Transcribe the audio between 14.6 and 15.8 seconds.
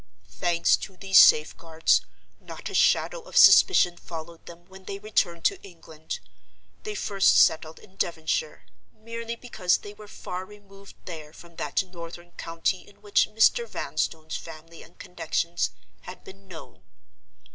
and connections